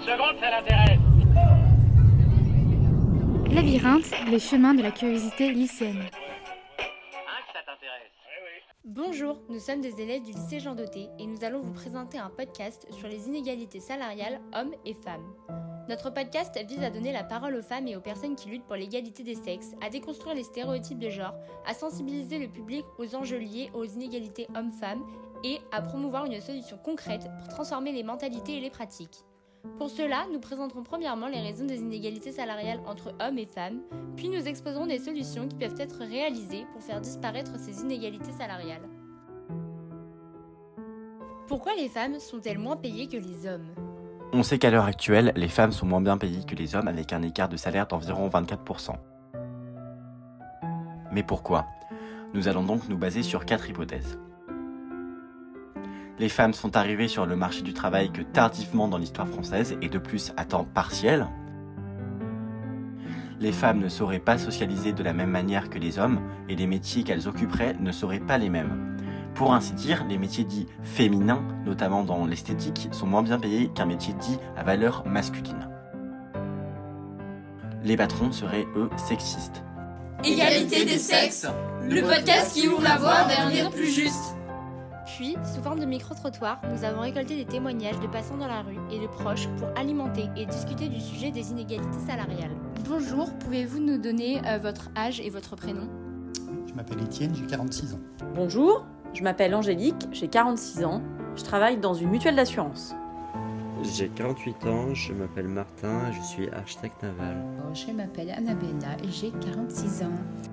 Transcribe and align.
30 0.00 0.18
secondes, 0.18 0.40
ça 0.40 0.50
l'intéresse. 0.50 0.98
Labyrinthe, 3.52 4.30
les 4.30 4.38
chemins 4.38 4.74
de 4.74 4.82
la 4.82 4.90
curiosité 4.90 5.52
lycéenne. 5.52 5.98
Hein, 5.98 7.40
que 7.46 7.52
ça 7.52 7.60
t'intéresse 7.66 8.10
Bonjour, 8.84 9.40
nous 9.48 9.58
sommes 9.58 9.80
des 9.80 10.00
élèves 10.00 10.22
du 10.22 10.32
lycée 10.32 10.60
Jean 10.60 10.74
Doté 10.74 11.08
et 11.18 11.26
nous 11.26 11.44
allons 11.44 11.60
vous 11.60 11.72
présenter 11.72 12.18
un 12.18 12.30
podcast 12.30 12.86
sur 12.92 13.08
les 13.08 13.28
inégalités 13.28 13.80
salariales 13.80 14.40
hommes 14.54 14.74
et 14.86 14.94
femmes. 14.94 15.34
Notre 15.88 16.10
podcast 16.10 16.58
vise 16.66 16.82
à 16.82 16.90
donner 16.90 17.12
la 17.12 17.24
parole 17.24 17.56
aux 17.56 17.62
femmes 17.62 17.88
et 17.88 17.96
aux 17.96 18.00
personnes 18.00 18.36
qui 18.36 18.48
luttent 18.48 18.66
pour 18.66 18.76
l'égalité 18.76 19.22
des 19.22 19.34
sexes, 19.34 19.72
à 19.82 19.90
déconstruire 19.90 20.34
les 20.34 20.44
stéréotypes 20.44 21.00
de 21.00 21.10
genre, 21.10 21.34
à 21.66 21.74
sensibiliser 21.74 22.38
le 22.38 22.48
public 22.48 22.84
aux 22.98 23.14
enjeux 23.16 23.38
liés 23.38 23.70
aux 23.74 23.84
inégalités 23.84 24.46
hommes-femmes 24.54 25.04
et 25.44 25.58
à 25.72 25.82
promouvoir 25.82 26.26
une 26.26 26.40
solution 26.40 26.78
concrète 26.78 27.28
pour 27.40 27.48
transformer 27.48 27.92
les 27.92 28.04
mentalités 28.04 28.56
et 28.56 28.60
les 28.60 28.70
pratiques. 28.70 29.24
Pour 29.76 29.90
cela, 29.90 30.24
nous 30.32 30.40
présenterons 30.40 30.82
premièrement 30.82 31.28
les 31.28 31.40
raisons 31.40 31.66
des 31.66 31.80
inégalités 31.80 32.32
salariales 32.32 32.80
entre 32.86 33.14
hommes 33.20 33.38
et 33.38 33.46
femmes, 33.46 33.80
puis 34.16 34.28
nous 34.28 34.46
exposerons 34.46 34.86
des 34.86 34.98
solutions 34.98 35.46
qui 35.48 35.56
peuvent 35.56 35.78
être 35.78 35.98
réalisées 35.98 36.66
pour 36.72 36.82
faire 36.82 37.00
disparaître 37.00 37.58
ces 37.58 37.82
inégalités 37.82 38.32
salariales. 38.32 38.88
Pourquoi 41.46 41.74
les 41.74 41.88
femmes 41.88 42.18
sont-elles 42.20 42.58
moins 42.58 42.76
payées 42.76 43.06
que 43.06 43.16
les 43.16 43.46
hommes? 43.46 43.68
On 44.32 44.42
sait 44.42 44.58
qu'à 44.58 44.70
l'heure 44.70 44.84
actuelle, 44.84 45.32
les 45.34 45.48
femmes 45.48 45.72
sont 45.72 45.86
moins 45.86 46.00
bien 46.00 46.16
payées 46.16 46.44
que 46.44 46.54
les 46.54 46.74
hommes 46.74 46.88
avec 46.88 47.12
un 47.12 47.22
écart 47.22 47.48
de 47.48 47.56
salaire 47.56 47.86
d'environ 47.86 48.28
24%. 48.28 48.94
Mais 51.12 51.22
pourquoi? 51.22 51.66
Nous 52.32 52.46
allons 52.46 52.62
donc 52.62 52.88
nous 52.88 52.96
baser 52.96 53.24
sur 53.24 53.44
quatre 53.44 53.68
hypothèses. 53.68 54.18
Les 56.20 56.28
femmes 56.28 56.52
sont 56.52 56.76
arrivées 56.76 57.08
sur 57.08 57.24
le 57.24 57.34
marché 57.34 57.62
du 57.62 57.72
travail 57.72 58.12
que 58.12 58.20
tardivement 58.20 58.88
dans 58.88 58.98
l'histoire 58.98 59.26
française 59.26 59.78
et 59.80 59.88
de 59.88 59.96
plus 59.96 60.34
à 60.36 60.44
temps 60.44 60.66
partiel. 60.66 61.26
Les 63.40 63.52
femmes 63.52 63.78
ne 63.78 63.88
seraient 63.88 64.18
pas 64.18 64.36
socialisées 64.36 64.92
de 64.92 65.02
la 65.02 65.14
même 65.14 65.30
manière 65.30 65.70
que 65.70 65.78
les 65.78 65.98
hommes 65.98 66.20
et 66.50 66.56
les 66.56 66.66
métiers 66.66 67.04
qu'elles 67.04 67.26
occuperaient 67.26 67.74
ne 67.80 67.90
seraient 67.90 68.20
pas 68.20 68.36
les 68.36 68.50
mêmes. 68.50 68.98
Pour 69.34 69.54
ainsi 69.54 69.72
dire, 69.72 70.04
les 70.10 70.18
métiers 70.18 70.44
dits 70.44 70.66
féminins, 70.82 71.42
notamment 71.64 72.04
dans 72.04 72.26
l'esthétique, 72.26 72.90
sont 72.92 73.06
moins 73.06 73.22
bien 73.22 73.38
payés 73.38 73.70
qu'un 73.74 73.86
métier 73.86 74.12
dit 74.20 74.36
à 74.58 74.62
valeur 74.62 75.06
masculine. 75.06 75.70
Les 77.82 77.96
patrons 77.96 78.30
seraient, 78.30 78.66
eux, 78.76 78.90
sexistes. 78.98 79.64
Égalité 80.22 80.84
des 80.84 80.98
sexes, 80.98 81.46
le 81.88 82.02
podcast 82.02 82.52
qui 82.52 82.68
ouvre 82.68 82.82
la 82.82 82.98
voie 82.98 83.24
vers 83.24 83.46
un 83.46 83.70
plus 83.70 83.90
juste. 83.90 84.36
Puis, 85.20 85.36
sous 85.44 85.62
forme 85.62 85.80
de 85.80 85.84
micro-trottoir, 85.84 86.62
nous 86.72 86.82
avons 86.82 87.02
récolté 87.02 87.36
des 87.36 87.44
témoignages 87.44 88.00
de 88.00 88.06
passants 88.06 88.38
dans 88.38 88.46
la 88.46 88.62
rue 88.62 88.78
et 88.90 88.98
de 88.98 89.06
proches 89.06 89.48
pour 89.58 89.68
alimenter 89.76 90.30
et 90.34 90.46
discuter 90.46 90.88
du 90.88 90.98
sujet 90.98 91.30
des 91.30 91.50
inégalités 91.50 91.98
salariales. 92.06 92.56
Bonjour, 92.88 93.30
pouvez-vous 93.40 93.80
nous 93.80 93.98
donner 93.98 94.40
euh, 94.46 94.56
votre 94.56 94.88
âge 94.96 95.20
et 95.20 95.28
votre 95.28 95.56
prénom? 95.56 95.90
Je 96.66 96.72
m'appelle 96.72 97.02
Étienne, 97.02 97.34
j'ai 97.34 97.44
46 97.44 97.92
ans. 97.92 98.00
Bonjour, 98.34 98.86
je 99.12 99.22
m'appelle 99.22 99.54
Angélique, 99.54 100.08
j'ai 100.10 100.28
46 100.28 100.84
ans, 100.86 101.02
je 101.36 101.44
travaille 101.44 101.76
dans 101.76 101.92
une 101.92 102.08
mutuelle 102.08 102.36
d'assurance. 102.36 102.94
J'ai 103.82 104.08
48 104.08 104.66
ans, 104.68 104.94
je 104.94 105.12
m'appelle 105.12 105.48
Martin 105.48 106.12
je 106.12 106.22
suis 106.22 106.48
architecte 106.48 107.02
naval. 107.02 107.36
Je 107.74 107.92
m'appelle 107.92 108.30
Annabella 108.30 108.96
et 109.04 109.10
j'ai 109.10 109.32
46 109.32 110.02
ans. 110.02 110.06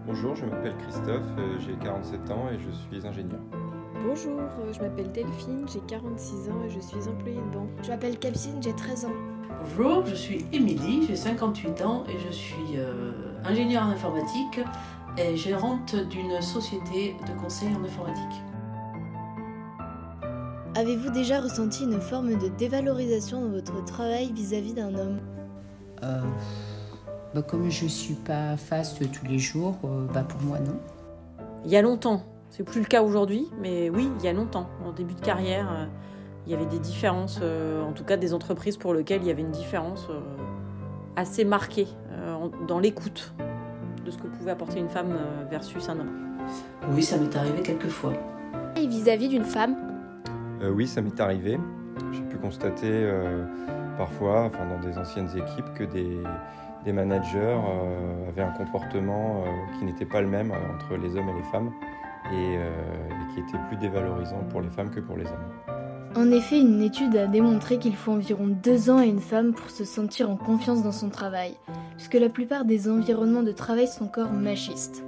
Bonjour, 0.05 0.35
je 0.35 0.43
m'appelle 0.43 0.75
Christophe, 0.75 1.23
euh, 1.37 1.57
j'ai 1.65 1.75
47 1.81 2.31
ans 2.31 2.49
et 2.51 2.59
je 2.59 2.97
suis 2.97 3.07
ingénieur. 3.07 3.39
Bonjour, 4.05 4.39
euh, 4.39 4.73
je 4.73 4.79
m'appelle 4.79 5.11
Delphine, 5.11 5.65
j'ai 5.71 5.79
46 5.79 6.49
ans 6.49 6.61
et 6.65 6.69
je 6.69 6.79
suis 6.79 7.07
employée 7.09 7.37
de 7.37 7.55
banque. 7.55 7.69
Je 7.83 7.89
m'appelle 7.89 8.17
Capucine, 8.19 8.61
j'ai 8.61 8.73
13 8.73 9.05
ans. 9.05 9.13
Bonjour, 9.75 10.05
je 10.05 10.13
suis 10.15 10.45
Émilie, 10.53 11.05
j'ai 11.07 11.15
58 11.15 11.81
ans 11.81 12.03
et 12.07 12.17
je 12.27 12.31
suis 12.31 12.77
euh, 12.77 13.11
ingénieure 13.43 13.83
en 13.83 13.89
informatique 13.89 14.59
et 15.17 15.35
gérante 15.35 15.95
d'une 15.95 16.41
société 16.41 17.15
de 17.27 17.41
conseil 17.41 17.69
en 17.75 17.83
informatique. 17.83 18.41
Avez-vous 20.75 21.09
déjà 21.09 21.41
ressenti 21.41 21.83
une 21.85 21.99
forme 21.99 22.37
de 22.37 22.49
dévalorisation 22.49 23.41
dans 23.41 23.49
votre 23.49 23.83
travail 23.83 24.31
vis-à-vis 24.31 24.73
d'un 24.73 24.93
homme? 24.93 25.19
Euh, 26.03 26.21
bah 27.33 27.41
Comme 27.41 27.71
je 27.71 27.85
ne 27.85 27.89
suis 27.89 28.13
pas 28.13 28.57
face 28.57 28.99
tous 28.99 29.25
les 29.25 29.39
jours, 29.39 29.75
euh, 29.85 30.05
bah 30.13 30.23
pour 30.23 30.39
moi 30.41 30.59
non. 30.59 30.77
Il 31.65 31.71
y 31.71 31.75
a 31.75 31.81
longtemps, 31.81 32.21
c'est 32.49 32.63
plus 32.63 32.79
le 32.79 32.85
cas 32.85 33.01
aujourd'hui, 33.01 33.49
mais 33.61 33.89
oui, 33.89 34.09
il 34.19 34.25
y 34.25 34.27
a 34.27 34.33
longtemps, 34.33 34.67
en 34.85 34.91
début 34.91 35.13
de 35.13 35.21
carrière, 35.21 35.67
euh, 35.71 35.85
il 36.45 36.51
y 36.51 36.55
avait 36.55 36.65
des 36.65 36.79
différences, 36.79 37.39
euh, 37.41 37.83
en 37.83 37.91
tout 37.91 38.03
cas 38.03 38.17
des 38.17 38.33
entreprises 38.33 38.77
pour 38.77 38.93
lesquelles 38.93 39.21
il 39.21 39.27
y 39.27 39.31
avait 39.31 39.41
une 39.41 39.51
différence 39.51 40.07
euh, 40.09 40.21
assez 41.15 41.43
marquée 41.43 41.87
euh, 42.11 42.35
dans 42.67 42.79
l'écoute 42.79 43.33
de 44.05 44.11
ce 44.11 44.17
que 44.17 44.27
pouvait 44.27 44.51
apporter 44.51 44.79
une 44.79 44.89
femme 44.89 45.11
euh, 45.11 45.43
versus 45.49 45.89
un 45.89 45.99
homme. 45.99 46.37
Oui, 46.93 47.03
ça 47.03 47.17
m'est 47.17 47.35
arrivé 47.35 47.61
quelques 47.61 47.89
fois. 47.89 48.13
Et 48.77 48.87
vis-à-vis 48.87 49.27
d'une 49.27 49.43
femme? 49.43 49.75
Euh, 50.61 50.69
oui, 50.69 50.87
ça 50.87 51.01
m'est 51.01 51.19
arrivé. 51.19 51.59
J'ai 52.13 52.21
pu 52.21 52.37
constater 52.37 52.89
euh, 52.89 53.43
parfois, 53.97 54.43
enfin, 54.43 54.65
dans 54.65 54.79
des 54.79 54.97
anciennes 54.97 55.29
équipes, 55.35 55.73
que 55.75 55.83
des, 55.83 56.17
des 56.85 56.93
managers 56.93 57.37
euh, 57.39 58.29
avaient 58.29 58.43
un 58.43 58.51
comportement 58.51 59.41
euh, 59.41 59.77
qui 59.77 59.85
n'était 59.85 60.05
pas 60.05 60.21
le 60.21 60.27
même 60.27 60.51
euh, 60.51 60.75
entre 60.75 60.95
les 60.95 61.17
hommes 61.17 61.27
et 61.29 61.33
les 61.33 61.43
femmes 61.51 61.71
et, 62.31 62.57
euh, 62.57 62.69
et 63.09 63.33
qui 63.33 63.39
était 63.39 63.57
plus 63.67 63.77
dévalorisant 63.77 64.43
pour 64.49 64.61
les 64.61 64.69
femmes 64.69 64.89
que 64.89 64.99
pour 64.99 65.17
les 65.17 65.25
hommes. 65.25 65.77
En 66.15 66.31
effet, 66.31 66.59
une 66.59 66.81
étude 66.81 67.15
a 67.15 67.27
démontré 67.27 67.77
qu'il 67.77 67.95
faut 67.95 68.11
environ 68.11 68.47
deux 68.47 68.89
ans 68.89 68.97
à 68.97 69.05
une 69.05 69.19
femme 69.19 69.53
pour 69.53 69.69
se 69.69 69.85
sentir 69.85 70.29
en 70.29 70.35
confiance 70.35 70.81
dans 70.81 70.91
son 70.91 71.09
travail, 71.09 71.57
puisque 71.95 72.15
la 72.15 72.29
plupart 72.29 72.65
des 72.65 72.89
environnements 72.89 73.43
de 73.43 73.51
travail 73.51 73.87
sont 73.87 74.05
encore 74.05 74.31
machistes. 74.31 75.03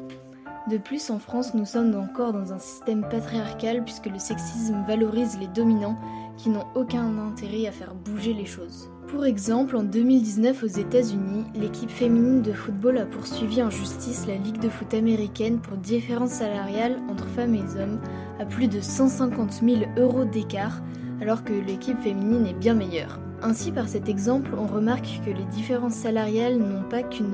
De 0.69 0.77
plus, 0.77 1.09
en 1.09 1.17
France, 1.17 1.55
nous 1.55 1.65
sommes 1.65 1.95
encore 1.95 2.31
dans 2.31 2.53
un 2.53 2.59
système 2.59 3.01
patriarcal 3.09 3.83
puisque 3.83 4.05
le 4.05 4.19
sexisme 4.19 4.83
valorise 4.87 5.39
les 5.39 5.47
dominants 5.47 5.97
qui 6.37 6.49
n'ont 6.49 6.67
aucun 6.75 7.17
intérêt 7.17 7.65
à 7.65 7.71
faire 7.71 7.95
bouger 7.95 8.35
les 8.35 8.45
choses. 8.45 8.91
Pour 9.07 9.25
exemple, 9.25 9.75
en 9.75 9.81
2019 9.81 10.61
aux 10.61 10.67
États-Unis, 10.67 11.45
l'équipe 11.55 11.89
féminine 11.89 12.43
de 12.43 12.53
football 12.53 12.99
a 12.99 13.07
poursuivi 13.07 13.63
en 13.63 13.71
justice 13.71 14.27
la 14.27 14.35
Ligue 14.35 14.59
de 14.59 14.69
foot 14.69 14.93
américaine 14.93 15.57
pour 15.57 15.75
différences 15.75 16.33
salariales 16.33 16.99
entre 17.09 17.25
femmes 17.29 17.55
et 17.55 17.81
hommes 17.81 17.99
à 18.39 18.45
plus 18.45 18.67
de 18.67 18.79
150 18.79 19.63
000 19.65 19.77
euros 19.97 20.25
d'écart, 20.25 20.83
alors 21.19 21.43
que 21.43 21.53
l'équipe 21.53 21.99
féminine 21.99 22.45
est 22.45 22.53
bien 22.53 22.75
meilleure. 22.75 23.19
Ainsi, 23.41 23.71
par 23.71 23.87
cet 23.87 24.07
exemple, 24.07 24.51
on 24.55 24.67
remarque 24.67 25.19
que 25.25 25.31
les 25.31 25.45
différences 25.45 25.95
salariales 25.95 26.59
n'ont 26.59 26.87
pas 26.87 27.01
qu'une 27.01 27.33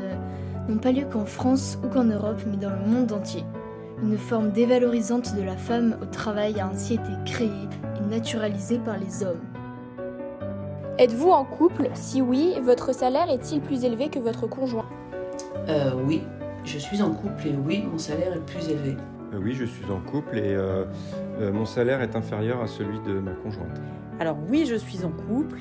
n'ont 0.67 0.77
pas 0.77 0.91
lieu 0.91 1.05
qu'en 1.05 1.25
France 1.25 1.77
ou 1.83 1.87
qu'en 1.87 2.05
Europe, 2.05 2.41
mais 2.49 2.57
dans 2.57 2.71
le 2.71 2.85
monde 2.85 3.11
entier. 3.11 3.43
Une 4.03 4.17
forme 4.17 4.51
dévalorisante 4.51 5.35
de 5.35 5.43
la 5.43 5.55
femme 5.55 5.95
au 6.01 6.05
travail 6.05 6.59
a 6.59 6.67
ainsi 6.67 6.95
été 6.95 7.11
créée 7.25 7.49
et 7.97 8.09
naturalisée 8.09 8.79
par 8.79 8.97
les 8.97 9.23
hommes. 9.23 9.41
Êtes-vous 10.97 11.29
en 11.29 11.45
couple? 11.45 11.89
Si 11.93 12.21
oui, 12.21 12.55
votre 12.63 12.93
salaire 12.93 13.29
est-il 13.29 13.61
plus 13.61 13.83
élevé 13.83 14.09
que 14.09 14.19
votre 14.19 14.47
conjoint? 14.47 14.85
Euh, 15.69 15.91
oui, 16.05 16.23
je 16.63 16.77
suis 16.77 17.01
en 17.01 17.11
couple 17.11 17.47
et 17.47 17.55
oui, 17.65 17.85
mon 17.89 17.97
salaire 17.97 18.33
est 18.33 18.45
plus 18.45 18.69
élevé. 18.69 18.97
Euh, 19.33 19.39
oui, 19.41 19.53
je 19.53 19.65
suis 19.65 19.89
en 19.91 19.99
couple 19.99 20.37
et 20.37 20.53
euh, 20.55 20.85
euh, 21.39 21.51
mon 21.51 21.65
salaire 21.65 22.01
est 22.01 22.15
inférieur 22.15 22.61
à 22.61 22.67
celui 22.67 22.99
de 23.01 23.19
ma 23.19 23.31
conjointe. 23.31 23.81
Alors 24.19 24.37
oui, 24.49 24.65
je 24.65 24.75
suis 24.75 25.03
en 25.03 25.11
couple 25.11 25.59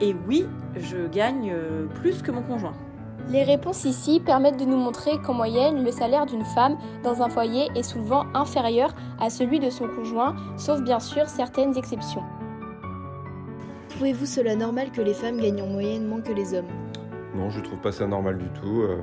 et 0.00 0.16
oui, 0.26 0.46
je 0.76 1.06
gagne 1.08 1.52
euh, 1.52 1.86
plus 1.86 2.22
que 2.22 2.30
mon 2.30 2.42
conjoint. 2.42 2.74
Les 3.28 3.42
réponses 3.42 3.84
ici 3.84 4.20
permettent 4.20 4.58
de 4.58 4.64
nous 4.64 4.76
montrer 4.76 5.18
qu'en 5.18 5.34
moyenne, 5.34 5.84
le 5.84 5.90
salaire 5.90 6.26
d'une 6.26 6.44
femme 6.44 6.76
dans 7.02 7.22
un 7.22 7.28
foyer 7.28 7.68
est 7.74 7.82
souvent 7.82 8.24
inférieur 8.34 8.94
à 9.20 9.30
celui 9.30 9.58
de 9.58 9.68
son 9.68 9.88
conjoint, 9.88 10.36
sauf 10.56 10.80
bien 10.80 11.00
sûr 11.00 11.28
certaines 11.28 11.76
exceptions. 11.76 12.22
Trouvez-vous 13.88 14.26
cela 14.26 14.54
normal 14.54 14.92
que 14.92 15.00
les 15.00 15.14
femmes 15.14 15.38
gagnent 15.40 15.62
en 15.62 15.66
moyenne 15.66 16.06
moins 16.06 16.20
que 16.20 16.32
les 16.32 16.54
hommes? 16.54 16.66
Non, 17.34 17.50
je 17.50 17.60
trouve 17.60 17.80
pas 17.80 17.92
ça 17.92 18.06
normal 18.06 18.38
du 18.38 18.48
tout. 18.50 18.82
Euh, 18.82 19.02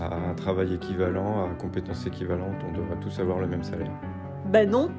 à 0.00 0.14
un 0.14 0.34
travail 0.34 0.74
équivalent, 0.74 1.44
à 1.44 1.54
compétences 1.54 2.06
équivalentes, 2.06 2.56
on 2.68 2.76
devrait 2.76 2.98
tous 3.00 3.18
avoir 3.18 3.38
le 3.38 3.46
même 3.46 3.62
salaire. 3.62 3.92
Ben 4.46 4.68
non 4.68 4.90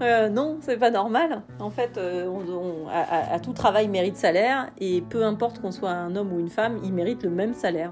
Euh, 0.00 0.28
non, 0.28 0.58
c'est 0.60 0.76
pas 0.78 0.90
normal. 0.90 1.42
En 1.58 1.70
fait, 1.70 1.96
euh, 1.98 2.26
on- 2.28 2.84
on- 2.84 2.88
à, 2.88 3.34
à 3.34 3.38
tout 3.40 3.52
travail 3.52 3.88
mérite 3.88 4.16
salaire 4.16 4.68
et 4.78 5.02
peu 5.02 5.24
importe 5.24 5.60
qu'on 5.60 5.72
soit 5.72 5.90
un 5.90 6.14
homme 6.16 6.32
ou 6.32 6.38
une 6.40 6.50
femme, 6.50 6.78
il 6.84 6.92
mérite 6.92 7.22
le 7.24 7.30
même 7.30 7.54
salaire. 7.54 7.90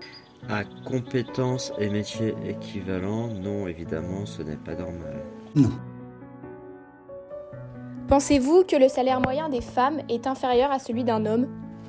À 0.49 0.63
compétences 0.85 1.73
et 1.79 1.89
métiers 1.89 2.35
équivalents, 2.47 3.27
non, 3.29 3.67
évidemment, 3.67 4.25
ce 4.27 4.43
n'est 4.43 4.57
pas 4.57 4.75
normal. 4.75 5.17
Non. 5.57 5.71
Pensez-vous 8.09 8.63
que 8.65 8.77
le 8.77 8.89
salaire 8.89 9.21
moyen 9.21 9.49
des 9.49 9.61
femmes 9.61 10.01
est 10.09 10.27
inférieur 10.29 10.71
à 10.71 10.79
celui 10.79 11.03
d'un 11.03 11.27
homme? 11.27 11.49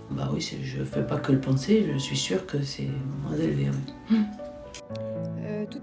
Bah 0.10 0.30
oui, 0.33 0.40
je 0.42 0.83
fais 0.83 1.04
pas 1.04 1.18
que 1.18 1.31
le 1.33 1.40
penser, 1.40 1.86
je 1.94 1.98
suis 1.98 2.18
sûre 2.18 2.45
que 2.48 2.62
c'est 2.63 2.90
moins 3.24 3.36
élevé. 3.38 3.68
oui. 4.10 4.18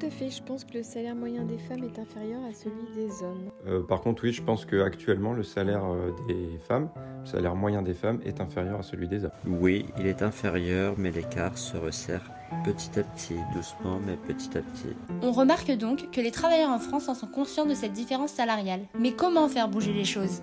À 0.04 0.10
fait, 0.10 0.28
je 0.28 0.42
pense 0.42 0.64
que 0.64 0.74
le 0.74 0.82
salaire 0.82 1.14
moyen 1.14 1.44
des 1.44 1.56
femmes 1.56 1.82
est 1.82 1.98
inférieur 1.98 2.40
à 2.44 2.52
celui 2.52 2.94
des 2.94 3.22
hommes. 3.22 3.50
Euh, 3.66 3.82
par 3.82 4.02
contre, 4.02 4.24
oui, 4.24 4.32
je 4.32 4.42
pense 4.42 4.66
qu'actuellement, 4.66 5.32
le 5.32 5.42
salaire 5.42 5.82
euh, 5.86 6.10
des 6.28 6.58
femmes, 6.68 6.90
le 7.22 7.26
salaire 7.26 7.54
moyen 7.54 7.80
des 7.80 7.94
femmes 7.94 8.20
est 8.22 8.42
inférieur 8.42 8.80
à 8.80 8.82
celui 8.82 9.08
des 9.08 9.24
hommes. 9.24 9.30
Oui, 9.46 9.86
il 9.98 10.06
est 10.06 10.20
inférieur, 10.20 10.94
mais 10.98 11.10
l'écart 11.10 11.56
se 11.56 11.78
resserre 11.78 12.30
petit 12.66 12.98
à 12.98 13.02
petit, 13.02 13.36
doucement, 13.54 13.98
mais 14.04 14.18
petit 14.18 14.58
à 14.58 14.60
petit. 14.60 14.94
On 15.22 15.32
remarque 15.32 15.70
donc 15.70 16.10
que 16.10 16.20
les 16.20 16.30
travailleurs 16.30 16.70
en 16.70 16.78
France 16.78 17.08
en 17.08 17.14
sont 17.14 17.26
conscients 17.26 17.64
de 17.64 17.74
cette 17.74 17.92
différence 17.92 18.32
salariale. 18.32 18.80
Mais 18.98 19.12
comment 19.12 19.48
faire 19.48 19.68
bouger 19.68 19.94
les 19.94 20.04
choses? 20.04 20.42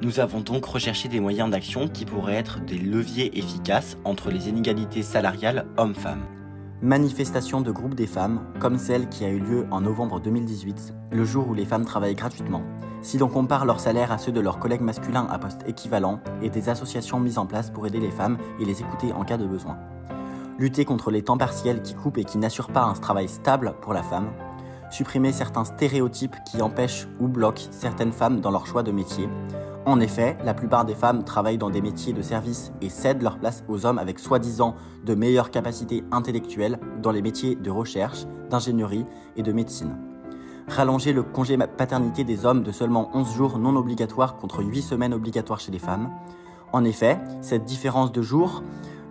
Nous 0.00 0.20
avons 0.20 0.42
donc 0.42 0.64
recherché 0.64 1.08
des 1.08 1.18
moyens 1.18 1.50
d'action 1.50 1.88
qui 1.88 2.04
pourraient 2.04 2.36
être 2.36 2.60
des 2.60 2.78
leviers 2.78 3.36
efficaces 3.36 3.98
entre 4.04 4.30
les 4.30 4.48
inégalités 4.48 5.02
salariales 5.02 5.66
hommes-femmes. 5.76 6.24
Manifestation 6.82 7.62
de 7.62 7.70
groupes 7.70 7.94
des 7.94 8.06
femmes, 8.06 8.40
comme 8.60 8.76
celle 8.76 9.08
qui 9.08 9.24
a 9.24 9.30
eu 9.30 9.38
lieu 9.38 9.66
en 9.70 9.80
novembre 9.80 10.20
2018, 10.20 10.92
le 11.10 11.24
jour 11.24 11.48
où 11.48 11.54
les 11.54 11.64
femmes 11.64 11.86
travaillent 11.86 12.14
gratuitement, 12.14 12.62
si 13.00 13.16
l'on 13.16 13.28
compare 13.28 13.64
leurs 13.64 13.80
salaires 13.80 14.12
à 14.12 14.18
ceux 14.18 14.30
de 14.30 14.40
leurs 14.40 14.58
collègues 14.58 14.82
masculins 14.82 15.26
à 15.30 15.38
poste 15.38 15.62
équivalent, 15.66 16.20
et 16.42 16.50
des 16.50 16.68
associations 16.68 17.18
mises 17.18 17.38
en 17.38 17.46
place 17.46 17.70
pour 17.70 17.86
aider 17.86 17.98
les 17.98 18.10
femmes 18.10 18.36
et 18.60 18.66
les 18.66 18.82
écouter 18.82 19.10
en 19.14 19.24
cas 19.24 19.38
de 19.38 19.46
besoin. 19.46 19.78
Lutter 20.58 20.84
contre 20.84 21.10
les 21.10 21.22
temps 21.22 21.38
partiels 21.38 21.80
qui 21.80 21.94
coupent 21.94 22.18
et 22.18 22.24
qui 22.24 22.36
n'assurent 22.36 22.72
pas 22.72 22.84
un 22.84 22.92
travail 22.92 23.28
stable 23.28 23.74
pour 23.80 23.94
la 23.94 24.02
femme, 24.02 24.28
supprimer 24.90 25.32
certains 25.32 25.64
stéréotypes 25.64 26.36
qui 26.44 26.60
empêchent 26.60 27.08
ou 27.20 27.26
bloquent 27.26 27.68
certaines 27.70 28.12
femmes 28.12 28.40
dans 28.42 28.50
leur 28.50 28.66
choix 28.66 28.82
de 28.82 28.92
métier, 28.92 29.30
en 29.86 30.00
effet, 30.00 30.36
la 30.44 30.52
plupart 30.52 30.84
des 30.84 30.96
femmes 30.96 31.22
travaillent 31.22 31.58
dans 31.58 31.70
des 31.70 31.80
métiers 31.80 32.12
de 32.12 32.20
service 32.20 32.72
et 32.82 32.88
cèdent 32.88 33.22
leur 33.22 33.38
place 33.38 33.62
aux 33.68 33.86
hommes 33.86 34.00
avec 34.00 34.18
soi-disant 34.18 34.74
de 35.04 35.14
meilleures 35.14 35.52
capacités 35.52 36.02
intellectuelles 36.10 36.80
dans 37.00 37.12
les 37.12 37.22
métiers 37.22 37.54
de 37.54 37.70
recherche, 37.70 38.26
d'ingénierie 38.50 39.06
et 39.36 39.44
de 39.44 39.52
médecine. 39.52 39.96
Rallonger 40.66 41.12
le 41.12 41.22
congé 41.22 41.56
paternité 41.56 42.24
des 42.24 42.44
hommes 42.44 42.64
de 42.64 42.72
seulement 42.72 43.10
11 43.14 43.32
jours 43.32 43.58
non 43.60 43.76
obligatoires 43.76 44.36
contre 44.36 44.64
8 44.64 44.82
semaines 44.82 45.14
obligatoires 45.14 45.60
chez 45.60 45.70
les 45.70 45.78
femmes. 45.78 46.10
En 46.72 46.82
effet, 46.82 47.20
cette 47.40 47.64
différence 47.64 48.10
de 48.10 48.22
jours 48.22 48.64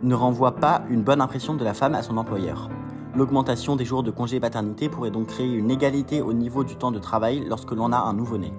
ne 0.03 0.13
renvoie 0.13 0.57
pas 0.57 0.83
une 0.89 1.03
bonne 1.03 1.21
impression 1.21 1.53
de 1.53 1.63
la 1.63 1.73
femme 1.73 1.95
à 1.95 2.03
son 2.03 2.17
employeur. 2.17 2.69
L'augmentation 3.15 3.77
des 3.77 3.85
jours 3.85 4.03
de 4.03 4.11
congé 4.11 4.41
paternité 4.41 4.89
pourrait 4.89 5.09
donc 5.09 5.27
créer 5.27 5.53
une 5.53 5.71
égalité 5.71 6.21
au 6.21 6.33
niveau 6.33 6.65
du 6.65 6.75
temps 6.75 6.91
de 6.91 6.99
travail 6.99 7.45
lorsque 7.47 7.71
l'on 7.71 7.93
a 7.93 7.97
un 7.97 8.13
nouveau-né 8.13 8.51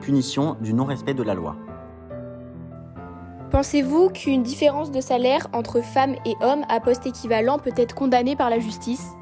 punition 0.00 0.56
du 0.60 0.74
non-respect 0.74 1.14
de 1.14 1.22
la 1.22 1.34
loi. 1.34 1.56
Pensez-vous 3.50 4.10
qu'une 4.10 4.42
différence 4.42 4.90
de 4.90 5.00
salaire 5.00 5.48
entre 5.52 5.80
femmes 5.80 6.14
et 6.24 6.34
hommes 6.40 6.64
à 6.68 6.80
poste 6.80 7.06
équivalent 7.06 7.58
peut 7.58 7.72
être 7.76 7.94
condamnée 7.94 8.36
par 8.36 8.48
la 8.48 8.60
justice? 8.60 9.12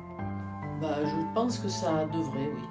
Bah, 0.82 0.88
Je 1.04 1.34
pense 1.34 1.58
que 1.58 1.68
ça 1.68 2.06
devrait, 2.12 2.50
oui. 2.54 2.62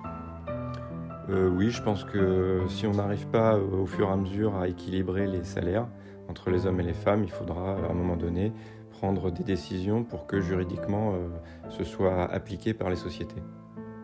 Euh, 1.29 1.49
oui, 1.49 1.71
je 1.71 1.81
pense 1.81 2.05
que 2.05 2.61
si 2.69 2.87
on 2.87 2.93
n'arrive 2.93 3.27
pas 3.27 3.55
euh, 3.55 3.81
au 3.81 3.85
fur 3.85 4.07
et 4.07 4.11
à 4.11 4.15
mesure 4.15 4.55
à 4.55 4.67
équilibrer 4.67 5.27
les 5.27 5.43
salaires 5.43 5.87
entre 6.29 6.49
les 6.49 6.65
hommes 6.65 6.79
et 6.79 6.83
les 6.83 6.93
femmes, 6.93 7.23
il 7.23 7.31
faudra 7.31 7.73
à 7.73 7.91
un 7.91 7.93
moment 7.93 8.15
donné 8.15 8.53
prendre 8.91 9.29
des 9.29 9.43
décisions 9.43 10.03
pour 10.03 10.25
que 10.25 10.39
juridiquement 10.39 11.13
euh, 11.13 11.27
ce 11.69 11.83
soit 11.83 12.23
appliqué 12.31 12.73
par 12.73 12.89
les 12.89 12.95
sociétés. 12.95 13.43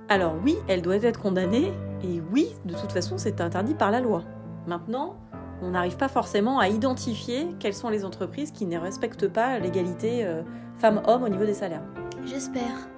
Alors 0.10 0.36
oui, 0.44 0.58
elle 0.68 0.82
doit 0.82 0.98
être 0.98 1.20
condamnée, 1.20 1.72
et 2.04 2.22
oui, 2.32 2.48
de 2.66 2.74
toute 2.74 2.92
façon, 2.92 3.18
c'est 3.18 3.42
interdit 3.42 3.74
par 3.74 3.92
la 3.92 4.00
loi. 4.00 4.24
Maintenant, 4.68 5.16
on 5.62 5.72
n'arrive 5.72 5.98
pas 5.98 6.10
forcément 6.10 6.60
à 6.60 6.68
identifier 6.68 7.48
quelles 7.60 7.74
sont 7.74 7.90
les 7.90 8.04
entreprises 8.04 8.52
qui 8.52 8.66
ne 8.66 8.78
respectent 8.78 9.28
pas 9.28 9.60
l'égalité 9.60 10.26
euh, 10.26 10.42
femmes-hommes 10.78 11.24
au 11.24 11.30
niveau 11.30 11.46
des 11.46 11.54
salaires. 11.54 11.84
J'espère. 12.26 12.90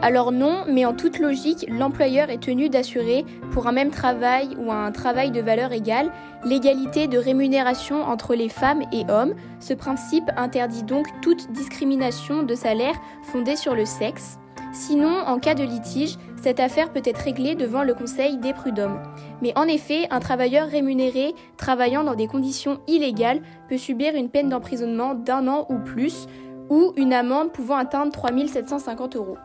Alors 0.00 0.30
non, 0.30 0.64
mais 0.68 0.84
en 0.86 0.94
toute 0.94 1.18
logique, 1.18 1.66
l'employeur 1.68 2.30
est 2.30 2.38
tenu 2.38 2.68
d'assurer, 2.68 3.26
pour 3.50 3.66
un 3.66 3.72
même 3.72 3.90
travail 3.90 4.56
ou 4.56 4.70
un 4.70 4.92
travail 4.92 5.32
de 5.32 5.40
valeur 5.40 5.72
égale, 5.72 6.12
l'égalité 6.44 7.08
de 7.08 7.18
rémunération 7.18 8.02
entre 8.04 8.36
les 8.36 8.48
femmes 8.48 8.84
et 8.92 9.04
hommes. 9.10 9.34
Ce 9.58 9.74
principe 9.74 10.30
interdit 10.36 10.84
donc 10.84 11.08
toute 11.20 11.50
discrimination 11.50 12.44
de 12.44 12.54
salaire 12.54 12.94
fondée 13.24 13.56
sur 13.56 13.74
le 13.74 13.84
sexe. 13.84 14.38
Sinon, 14.72 15.24
en 15.26 15.40
cas 15.40 15.54
de 15.54 15.64
litige, 15.64 16.16
cette 16.48 16.60
affaire 16.60 16.90
peut 16.90 17.02
être 17.04 17.20
réglée 17.20 17.56
devant 17.56 17.82
le 17.82 17.92
Conseil 17.92 18.38
des 18.38 18.54
prud'hommes. 18.54 19.02
Mais 19.42 19.52
en 19.54 19.64
effet, 19.64 20.06
un 20.10 20.18
travailleur 20.18 20.66
rémunéré 20.66 21.34
travaillant 21.58 22.04
dans 22.04 22.14
des 22.14 22.26
conditions 22.26 22.80
illégales 22.86 23.42
peut 23.68 23.76
subir 23.76 24.14
une 24.14 24.30
peine 24.30 24.48
d'emprisonnement 24.48 25.14
d'un 25.14 25.46
an 25.46 25.66
ou 25.68 25.76
plus, 25.76 26.26
ou 26.70 26.94
une 26.96 27.12
amende 27.12 27.52
pouvant 27.52 27.76
atteindre 27.76 28.12
3750 28.12 29.16
euros. 29.16 29.36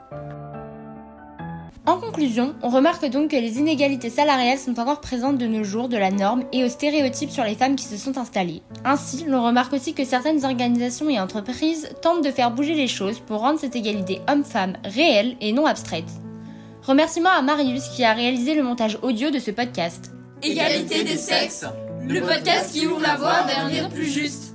En 1.86 1.98
conclusion, 1.98 2.56
on 2.64 2.70
remarque 2.70 3.06
donc 3.10 3.32
que 3.32 3.36
les 3.36 3.60
inégalités 3.60 4.10
salariales 4.10 4.58
sont 4.58 4.80
encore 4.80 5.02
présentes 5.02 5.38
de 5.38 5.46
nos 5.46 5.66
jours 5.66 5.90
de 5.90 5.98
la 5.98 6.10
norme 6.10 6.46
et 6.54 6.64
aux 6.64 6.70
stéréotypes 6.70 7.32
sur 7.32 7.44
les 7.44 7.56
femmes 7.56 7.76
qui 7.76 7.84
se 7.84 7.98
sont 7.98 8.18
installés. 8.18 8.62
Ainsi, 8.86 9.26
l'on 9.28 9.44
remarque 9.44 9.74
aussi 9.74 9.94
que 9.94 10.06
certaines 10.06 10.46
organisations 10.46 11.10
et 11.10 11.20
entreprises 11.20 11.90
tentent 12.02 12.24
de 12.24 12.32
faire 12.32 12.52
bouger 12.52 12.76
les 12.76 12.88
choses 12.88 13.20
pour 13.20 13.42
rendre 13.42 13.60
cette 13.60 13.76
égalité 13.76 14.22
homme-femme 14.30 14.78
réelle 14.86 15.36
et 15.42 15.52
non 15.52 15.66
abstraite. 15.66 16.08
Remerciements 16.86 17.30
à 17.30 17.42
Marius 17.42 17.88
qui 17.90 18.04
a 18.04 18.14
réalisé 18.14 18.56
le 18.56 18.64
montage 18.64 18.98
audio 19.02 19.32
de 19.32 19.40
ce 19.40 19.52
podcast. 19.52 20.12
Égalité 20.42 21.06
des 21.06 21.16
sexes, 21.16 21.66
le 22.06 22.20
podcast 22.20 22.74
qui 22.74 22.86
ouvre 22.86 23.02
la 23.02 23.16
voie 23.16 23.44
vers 23.44 23.86
un 23.86 23.90
plus 23.90 24.12
juste. 24.12 24.53